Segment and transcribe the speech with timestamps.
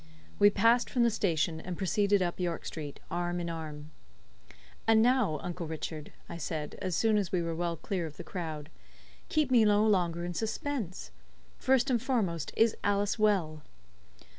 [0.39, 3.91] We passed from the station, and proceeded up York Street, arm in arm.
[4.87, 8.23] "And now, Uncle Richard," I said, as soon as we were well clear of the
[8.23, 8.71] crowd,
[9.29, 11.11] "keep me no longer in suspense.
[11.59, 13.61] First and foremost, is Alice well?"